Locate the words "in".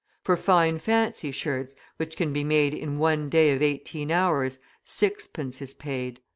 2.73-2.97